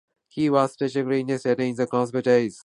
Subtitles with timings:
[0.29, 2.53] He was specifically interested in the Compositae.